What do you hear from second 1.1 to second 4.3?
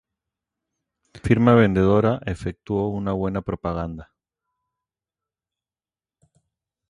La firma vendedora efectuó una buena propaganda.